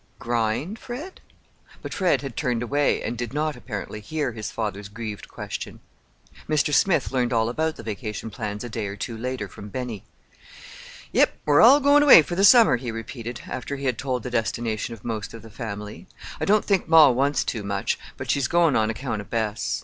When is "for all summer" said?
12.23-12.77